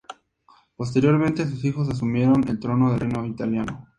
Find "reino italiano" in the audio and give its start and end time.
3.01-3.87